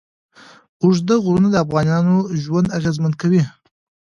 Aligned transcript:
اوږده 0.83 1.15
غرونه 1.23 1.49
د 1.51 1.55
افغانانو 1.65 2.15
ژوند 2.43 2.73
اغېزمن 2.77 3.13
کوي. 3.21 3.43